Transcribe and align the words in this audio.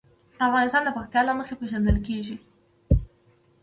افغانستان 0.47 0.81
د 0.85 0.89
پکتیا 0.97 1.21
له 1.27 1.33
مخې 1.39 1.55
پېژندل 1.59 1.97
کېږي. 2.07 2.35